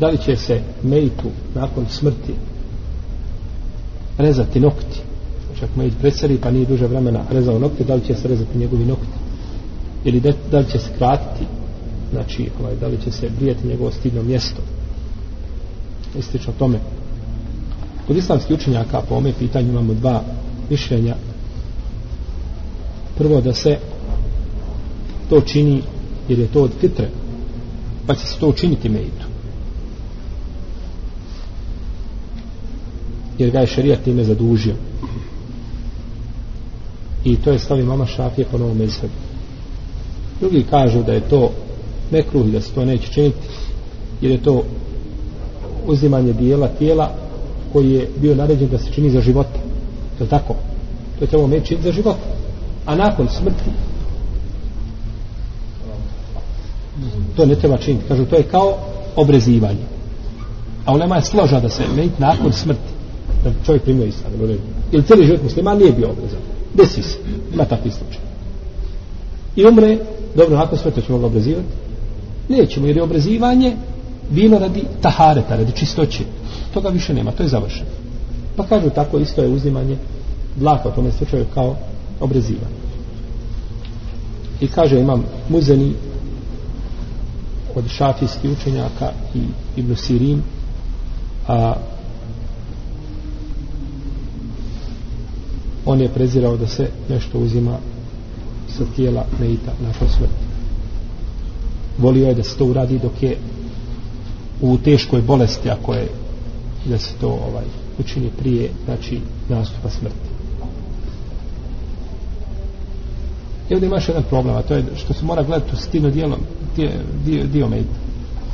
da 0.00 0.08
li 0.08 0.18
će 0.18 0.36
se 0.36 0.60
mejtu 0.82 1.30
nakon 1.54 1.86
smrti 1.90 2.34
rezati 4.18 4.60
nokti? 4.60 5.00
Čak 5.60 5.76
mejt 5.76 5.94
preseli 6.00 6.38
pa 6.38 6.50
nije 6.50 6.66
duže 6.66 6.86
vremena 6.86 7.20
rezao 7.30 7.58
nokte 7.58 7.84
da 7.84 7.94
li 7.94 8.04
će 8.06 8.14
se 8.14 8.28
rezati 8.28 8.58
njegovi 8.58 8.84
nokti? 8.84 9.18
Ili 10.04 10.20
da, 10.20 10.32
da 10.50 10.58
li 10.58 10.66
će 10.72 10.78
se 10.78 10.90
kratiti 10.98 11.44
znači 12.12 12.50
ovaj, 12.60 12.76
da 12.76 12.86
li 12.86 12.98
će 13.04 13.10
se 13.10 13.30
brijati 13.38 13.66
njegovo 13.66 13.90
stidno 13.90 14.22
mjesto? 14.22 14.62
Istično 16.18 16.52
tome. 16.58 16.78
Kod 18.06 18.16
islamskih 18.16 18.56
učenjaka 18.56 19.02
po 19.08 19.14
ome 19.14 19.32
pitanju 19.38 19.68
imamo 19.68 19.94
dva 19.94 20.22
mišljenja. 20.70 21.14
Prvo 23.18 23.40
da 23.40 23.54
se 23.54 23.78
to 25.30 25.40
čini 25.40 25.82
jer 26.28 26.38
je 26.38 26.46
to 26.46 26.62
od 26.62 26.70
fitre 26.80 27.08
pa 28.06 28.14
će 28.14 28.26
se 28.26 28.38
to 28.38 28.48
učiniti 28.48 28.88
mejtu 28.88 29.35
jer 33.38 33.50
ga 33.50 33.60
je 33.60 33.66
šerijat 33.66 34.02
time 34.02 34.24
zadužio. 34.24 34.74
I 37.24 37.36
to 37.36 37.52
je 37.52 37.58
stavi 37.58 37.82
mama 37.82 38.06
šafije 38.06 38.46
po 38.50 38.58
novom 38.58 38.78
mezhebu. 38.78 39.12
Drugi 40.40 40.64
kažu 40.70 41.02
da 41.02 41.12
je 41.12 41.20
to 41.20 41.50
mekruh 42.10 42.46
da 42.46 42.60
se 42.60 42.72
to 42.72 42.84
neće 42.84 43.12
činiti 43.12 43.38
jer 44.20 44.32
je 44.32 44.42
to 44.42 44.64
uzimanje 45.86 46.32
dijela 46.32 46.68
tijela 46.68 47.10
koji 47.72 47.90
je 47.90 48.08
bio 48.20 48.34
naređen 48.34 48.68
da 48.68 48.78
se 48.78 48.92
čini 48.92 49.10
za 49.10 49.20
života 49.20 49.58
je 50.18 50.22
li 50.22 50.28
tako? 50.28 50.54
To 51.18 51.24
je 51.24 51.28
trebalo 51.28 51.50
činiti 51.50 51.82
za 51.82 51.92
život 51.92 52.16
a 52.86 52.94
nakon 52.94 53.28
smrti 53.28 53.70
to 57.36 57.46
ne 57.46 57.54
treba 57.54 57.76
činiti. 57.76 58.04
Kažu 58.08 58.24
to 58.24 58.36
je 58.36 58.42
kao 58.42 58.78
obrezivanje. 59.16 59.84
A 60.84 60.92
ulema 60.92 61.16
je 61.16 61.22
složa 61.22 61.60
da 61.60 61.68
se 61.68 61.82
mejt 61.96 62.18
nakon 62.18 62.52
smrti 62.52 62.95
da 63.50 63.64
čovjek 63.66 63.82
primio 63.82 64.06
islam 64.06 64.32
ili 64.92 65.02
cijeli 65.02 65.26
život 65.26 65.42
muslima 65.42 65.74
nije 65.74 65.92
bio 65.92 66.10
obrezan 66.10 66.40
desi 66.74 67.02
se, 67.02 67.18
ima 67.54 67.64
takvi 67.64 67.90
slučaj. 67.90 68.20
I 69.56 69.66
umre 69.66 69.98
dobro, 70.34 70.56
nakon 70.56 70.78
smrti 70.78 71.02
ćemo 71.02 71.18
ga 71.18 71.26
obrezivati 71.26 71.68
nećemo 72.48 72.86
jer 72.86 72.96
je 72.96 73.02
obrezivanje 73.02 73.76
bilo 74.30 74.58
radi 74.58 74.82
tahareta, 75.00 75.56
radi 75.56 75.72
čistoće. 75.72 76.24
Toga 76.74 76.88
više 76.88 77.14
nema, 77.14 77.30
to 77.30 77.42
je 77.42 77.48
završeno. 77.48 77.90
Pa 78.56 78.66
kažu 78.66 78.90
tako 78.90 79.18
isto 79.18 79.42
je 79.42 79.48
uzimanje 79.48 79.96
dlaka 80.56 80.88
u 80.88 80.92
tome 80.92 81.12
slučaju 81.12 81.44
kao 81.54 81.76
obrezivanje 82.20 82.86
i 84.60 84.68
kaže 84.68 85.00
imam 85.00 85.24
muzeni 85.48 85.92
od 87.74 87.84
šafijskih 87.88 88.50
učenjaka 88.50 89.10
i 89.34 89.40
Ibn 89.76 89.96
Sirin 89.96 90.42
a 91.48 91.74
on 95.86 96.00
je 96.00 96.08
prezirao 96.08 96.56
da 96.56 96.66
se 96.66 96.88
nešto 97.08 97.38
uzima 97.38 97.78
sa 98.68 98.84
tijela 98.96 99.24
Meita 99.40 99.72
nakon 99.86 100.08
smrti. 100.08 100.46
Volio 101.98 102.28
je 102.28 102.34
da 102.34 102.42
se 102.42 102.56
to 102.56 102.64
uradi 102.64 102.98
dok 102.98 103.22
je 103.22 103.36
u 104.60 104.78
teškoj 104.78 105.22
bolesti 105.22 105.70
ako 105.70 105.94
je 105.94 106.08
da 106.84 106.98
se 106.98 107.14
to 107.20 107.28
ovaj 107.28 107.64
učini 107.98 108.30
prije 108.38 108.70
znači 108.84 109.20
nastupa 109.48 109.90
smrti. 109.90 110.26
I 113.70 113.74
ovdje 113.74 113.86
imaš 113.86 114.08
jedan 114.08 114.22
problem 114.22 114.56
a 114.56 114.62
to 114.62 114.74
je 114.74 114.84
što 114.96 115.12
se 115.12 115.24
mora 115.24 115.42
gledati 115.42 115.70
u 115.74 115.76
stidno 115.76 116.10
dijelo 116.10 116.38
dio, 116.76 116.90
dio, 117.24 117.44
dio 117.44 117.68
Meita. 117.68 117.96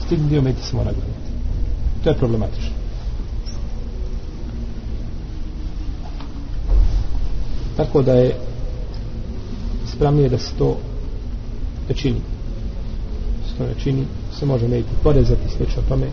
Stidno 0.07 0.29
dio 0.29 0.43
Meita 0.43 0.63
se 0.63 0.77
mora 0.77 0.91
gledati. 0.91 1.33
To 2.05 2.11
je 2.11 2.17
problematično. 2.17 2.72
Tako 7.77 8.03
da 8.03 8.13
je 8.13 8.37
ispravnije 9.85 10.29
da 10.29 10.39
se 10.39 10.53
to 10.59 10.77
ne 11.89 11.95
čini. 11.95 12.21
Se 13.49 13.59
to 13.59 13.65
ne 13.65 13.75
čini 13.79 14.05
se 14.39 14.47
može 14.47 14.69
ne 14.69 14.79
iti 14.79 14.91
porezati 15.03 15.49
slično 15.57 15.83
tome 15.89 16.07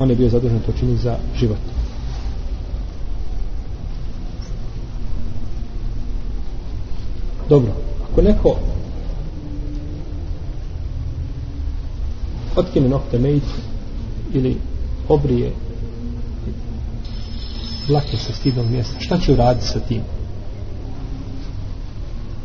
on 0.00 0.10
je 0.10 0.16
bio 0.16 0.28
zadužen 0.28 0.60
to 0.60 0.72
čini 0.72 0.96
za 0.96 1.16
život. 1.36 1.58
Dobro 7.48 7.72
ako 8.12 8.22
neko 8.22 8.56
otkine 12.56 12.88
nokte 12.88 13.18
mejicu 13.18 13.56
ili 14.32 14.56
obrije 15.08 15.52
dlake 17.86 18.16
sa 18.16 18.32
stidnog 18.32 18.70
mjesta 18.70 19.00
šta 19.00 19.18
će 19.18 19.32
uraditi 19.32 19.66
sa 19.66 19.80
tim? 19.80 20.02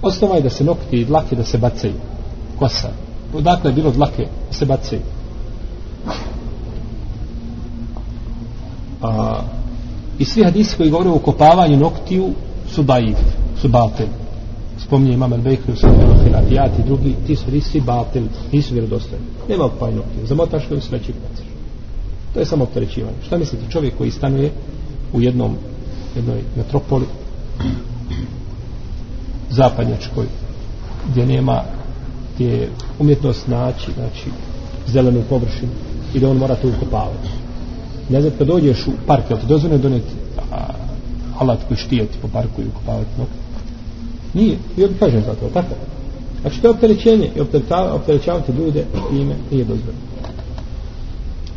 Osnova 0.05 0.35
je 0.35 0.41
da 0.41 0.49
se 0.49 0.63
nokti 0.63 0.97
i 0.97 1.05
dlake 1.05 1.35
da 1.35 1.43
se 1.43 1.57
bacaju. 1.57 1.93
Kosa. 2.59 2.89
Odakle 3.33 3.69
je 3.69 3.75
bilo 3.75 3.91
dlake 3.91 4.27
da 4.47 4.53
se 4.53 4.66
bacaju? 4.66 5.01
A, 9.01 9.41
i 10.19 10.25
svi 10.25 10.43
hadisi 10.43 10.77
koji 10.77 10.89
govore 10.89 11.09
o 11.09 11.19
kopavanju 11.19 11.77
noktiju 11.77 12.29
su 12.69 12.83
daif 12.83 13.17
su 13.61 13.67
baltel. 13.67 14.07
spominje 14.77 15.13
imam 15.13 15.33
al-Bekri 15.33 15.73
u 15.73 15.75
svom 15.75 15.93
i 16.79 16.83
drugi 16.85 17.16
ti 17.27 17.35
su 17.35 17.45
hadisi 17.45 17.69
svi 17.69 17.81
batel 17.81 18.23
nisu 18.51 18.73
vjerodostojni. 18.73 19.25
Nema 19.49 19.63
kopavanja 19.63 19.97
noktiju. 19.97 20.25
Zamotaš 20.25 20.67
koji 20.67 20.81
sveći 20.81 21.13
bacaš 21.13 21.55
to 22.35 22.39
je 22.39 22.45
samo 22.45 22.63
opterećivanje. 22.63 23.17
Šta 23.25 23.37
mislite 23.37 23.72
čovjek 23.72 23.97
koji 23.97 24.11
stanuje 24.11 24.51
u 25.13 25.22
jednom 25.22 25.55
jednoj 26.16 26.41
metropoli 26.57 27.05
zapadnjačkoj 29.55 30.25
gdje 31.11 31.25
nema 31.25 31.61
gdje 32.35 32.69
umjetnost 32.99 33.47
naći 33.47 33.91
znači 33.95 34.29
zelenu 34.88 35.23
površinu 35.29 35.71
i 36.13 36.19
da 36.19 36.29
on 36.29 36.38
mora 36.38 36.55
to 36.55 36.67
ukopavati. 36.67 37.29
Ne 38.09 38.21
znam 38.21 38.33
kad 38.38 38.47
dođeš 38.47 38.88
u 38.88 38.91
park 39.07 39.29
jel 39.29 39.39
ti 39.39 39.45
dozvoljeno 39.47 39.81
doneti 39.81 40.13
a, 40.51 40.57
alat 41.39 41.59
koji 41.67 41.77
štijeti 41.77 42.17
po 42.21 42.27
parku 42.27 42.61
i 42.61 42.67
ukopavati 42.67 43.09
no? 43.17 43.25
nije, 44.33 44.57
ja 44.77 44.88
bi 44.88 44.93
kažem 44.99 45.21
za 45.21 45.33
to 45.33 45.49
tako? 45.53 45.75
Znači 46.41 46.61
to 46.61 46.67
je 46.67 46.72
opterećenje 46.72 47.29
i 47.35 47.39
opterećavati 47.93 48.51
ljude 48.51 48.85
ime 49.11 49.35
nije 49.51 49.63
dozvoljeno. 49.63 50.05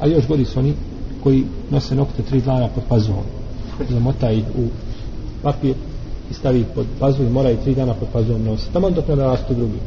A 0.01 0.07
još 0.07 0.29
gori 0.29 0.45
su 0.45 0.59
oni 0.59 0.75
koji 1.23 1.45
nose 1.71 1.95
nokte 1.95 2.23
tri 2.23 2.41
dana 2.41 2.69
pod 2.69 2.85
pazuhom 2.89 3.25
zamota 3.91 4.31
ih 4.31 4.45
u 4.57 4.69
papir 5.43 5.75
i 6.31 6.35
stavi 6.35 6.61
ih 6.61 6.67
pod 6.75 6.87
pazu 7.01 7.23
i 7.23 7.31
mora 7.31 7.51
i 7.51 7.57
tri 7.57 7.75
dana 7.75 7.95
pod 7.95 8.09
pazom 8.13 8.45
nositi. 8.45 8.73
Tamo 8.73 8.91
dok 8.91 9.09
ne 9.09 9.15
rastu 9.15 9.55
drugi. 9.55 9.79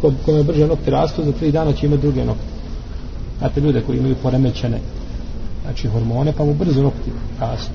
Ko, 0.00 0.12
kome 0.24 0.42
brže 0.42 0.66
nokte 0.66 0.90
rastu, 0.90 1.24
za 1.24 1.32
tri 1.32 1.52
dana 1.52 1.72
će 1.72 1.86
imati 1.86 2.02
druge 2.02 2.24
nokte. 2.24 2.44
Znate 3.38 3.60
ljude 3.60 3.80
koji 3.80 3.98
imaju 3.98 4.14
poremećene 4.22 4.80
znači 5.64 5.88
hormone, 5.88 6.32
pa 6.36 6.44
mu 6.44 6.54
brzo 6.54 6.82
nokti 6.82 7.10
rastu. 7.40 7.72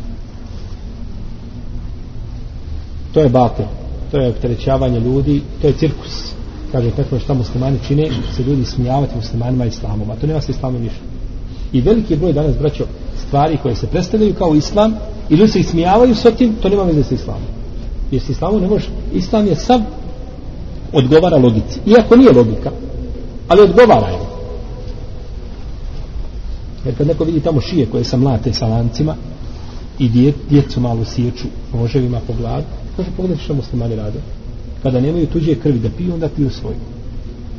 To 3.13 3.21
je 3.21 3.29
batel. 3.29 3.65
To 4.11 4.17
je 4.17 4.29
opterećavanje 4.29 4.99
ljudi. 4.99 5.41
To 5.61 5.67
je 5.67 5.73
cirkus. 5.73 6.33
Kaže, 6.71 6.91
tako 6.91 7.19
šta 7.19 7.33
muslimani 7.33 7.79
čine, 7.87 8.09
se 8.35 8.43
ljudi 8.43 8.65
smijavati 8.65 9.15
muslimanima 9.15 9.65
i 9.65 9.67
islamom. 9.67 10.11
A 10.11 10.15
to 10.15 10.27
nema 10.27 10.41
se 10.41 10.51
islamom 10.51 10.81
ništa. 10.81 10.99
I 11.73 11.81
veliki 11.81 12.15
broj 12.15 12.33
danas, 12.33 12.57
braćo, 12.57 12.85
stvari 13.27 13.57
koje 13.61 13.75
se 13.75 13.87
predstavljaju 13.87 14.33
kao 14.33 14.55
islam, 14.55 14.93
i 15.29 15.35
ljudi 15.35 15.51
se 15.51 15.59
ismijavaju 15.59 16.15
sa 16.15 16.31
tim, 16.31 16.55
to 16.61 16.69
nema 16.69 16.83
veze 16.83 17.03
sa 17.03 17.15
islamom. 17.15 17.47
Jer 18.11 18.21
s 18.21 18.29
islamom 18.29 18.61
ne 18.61 18.67
može, 18.67 18.89
islam 19.13 19.47
je 19.47 19.55
sam 19.55 19.85
odgovara 20.93 21.37
logici. 21.37 21.79
Iako 21.85 22.15
nije 22.15 22.31
logika, 22.31 22.71
ali 23.47 23.61
odgovara 23.61 24.07
je. 24.07 24.19
Jer 26.85 26.97
kad 26.97 27.07
neko 27.07 27.23
vidi 27.23 27.39
tamo 27.39 27.61
šije 27.61 27.85
koje 27.85 28.03
se 28.03 28.17
mlate 28.17 28.53
sa 28.53 28.67
lancima 28.67 29.15
i 29.99 30.09
djet, 30.09 30.35
djecu 30.49 30.79
malo 30.79 31.05
siječu 31.05 31.47
noževima 31.73 32.19
po 32.27 32.33
glavi, 32.33 32.63
kaže 32.97 33.09
pogledaj 33.17 33.43
što 33.43 33.53
muslimani 33.53 33.95
rade. 33.95 34.19
Kada 34.83 34.99
nemaju 34.99 35.27
tuđe 35.27 35.55
krvi 35.55 35.79
da 35.79 35.89
piju, 35.97 36.13
onda 36.13 36.29
piju 36.29 36.49
svoju. 36.49 36.75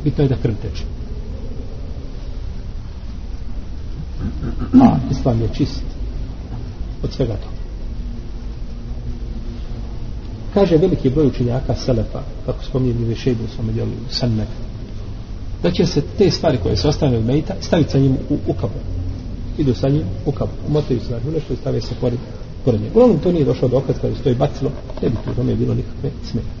Bitno 0.03 0.23
je 0.23 0.29
da 0.29 0.35
krv 0.35 0.53
teče. 0.61 0.83
A 4.81 4.97
islam 5.11 5.41
je 5.41 5.49
čist 5.53 5.83
od 7.03 7.13
svega 7.13 7.33
toga 7.33 7.56
kaže 10.53 10.77
veliki 10.77 11.09
broj 11.09 11.27
učenjaka 11.27 11.75
Selefa, 11.75 12.21
kako 12.45 12.63
spominjem 12.63 13.03
ili 13.03 13.15
šedu 13.15 13.43
u 13.43 13.55
svome 13.55 13.73
djelu 13.73 13.91
Sanne, 14.09 14.45
da 15.63 15.71
će 15.71 15.85
se 15.85 16.01
te 16.17 16.31
stvari 16.31 16.57
koje 16.63 16.77
se 16.77 16.87
ostane 16.87 17.17
od 17.17 17.25
Mejta 17.25 17.55
staviti 17.61 17.91
sa 17.91 17.99
njim 17.99 18.17
u, 18.29 18.37
u 18.47 18.53
kabu. 18.53 18.79
Idu 19.57 19.73
sa 19.73 19.89
njim 19.89 20.03
u 20.25 20.31
kabu. 20.31 20.51
umotaju 20.67 20.99
se 20.99 21.11
na 21.11 21.31
nešto 21.33 21.53
i 21.53 21.57
stave 21.57 21.81
se 21.81 21.95
pored, 22.01 22.19
pored 22.65 22.81
njega. 22.81 22.93
Uglavnom 22.93 23.19
to 23.19 23.31
nije 23.31 23.45
došlo 23.45 23.67
do 23.67 23.77
okaz 23.77 23.95
kada 24.01 24.15
stoji 24.15 24.35
bacilo, 24.35 24.71
ne 25.01 25.09
bi 25.09 25.15
tu 25.25 25.35
tome 25.35 25.55
bilo 25.55 25.73
nikakve 25.73 26.09
smetje. 26.23 26.56